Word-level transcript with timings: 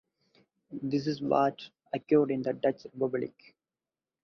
This 0.81 1.05
is 1.05 1.21
what 1.21 1.61
occurred 1.93 2.31
in 2.31 2.41
the 2.41 2.53
Dutch 2.53 2.85
Republic. 2.91 3.53